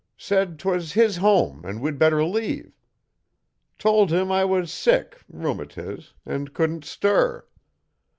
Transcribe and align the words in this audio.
Said 0.17 0.57
'twas 0.57 0.93
his 0.93 1.17
home 1.17 1.63
an' 1.63 1.79
we'd 1.79 1.99
better 1.99 2.23
leave. 2.25 2.81
Tol 3.77 4.07
him 4.07 4.31
I 4.31 4.43
was 4.43 4.71
sick 4.71 5.21
(rumatiz) 5.31 6.13
an' 6.25 6.47
couldn't 6.47 6.85
stir. 6.85 7.45